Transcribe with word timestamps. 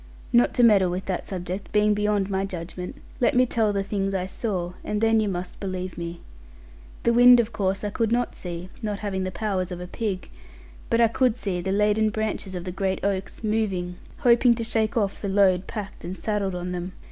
Not 0.33 0.55
to 0.55 0.63
meddle 0.63 0.89
with 0.89 1.05
that 1.05 1.25
subject, 1.25 1.71
being 1.71 1.93
beyond 1.93 2.27
my 2.27 2.43
judgment, 2.43 2.95
let 3.19 3.35
me 3.35 3.45
tell 3.45 3.71
the 3.71 3.83
things 3.83 4.15
I 4.15 4.25
saw, 4.25 4.73
and 4.83 4.99
then 4.99 5.19
you 5.19 5.29
must 5.29 5.59
believe 5.59 5.95
me. 5.95 6.21
The 7.03 7.13
wind, 7.13 7.39
of 7.39 7.53
course, 7.53 7.83
I 7.83 7.91
could 7.91 8.11
not 8.11 8.33
see, 8.33 8.69
not 8.81 8.97
having 9.01 9.25
the 9.25 9.31
powers 9.31 9.71
of 9.71 9.79
a 9.79 9.85
pig; 9.85 10.31
but 10.89 11.01
I 11.01 11.07
could 11.07 11.37
see 11.37 11.61
the 11.61 11.71
laden 11.71 12.09
branches 12.09 12.55
of 12.55 12.63
the 12.63 12.71
great 12.71 13.03
oaks 13.05 13.43
moving, 13.43 13.97
hoping 14.17 14.55
to 14.55 14.63
shake 14.63 14.97
off 14.97 15.21
the 15.21 15.29
load 15.29 15.67
packed 15.67 16.03
and 16.03 16.17
saddled 16.17 16.55
on 16.55 16.71
them. 16.71 16.93